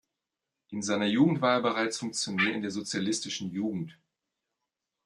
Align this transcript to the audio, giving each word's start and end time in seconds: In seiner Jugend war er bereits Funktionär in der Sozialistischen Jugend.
In 0.71 0.81
seiner 0.81 1.05
Jugend 1.05 1.41
war 1.41 1.51
er 1.53 1.61
bereits 1.61 1.99
Funktionär 1.99 2.55
in 2.55 2.63
der 2.63 2.71
Sozialistischen 2.71 3.51
Jugend. 3.51 3.99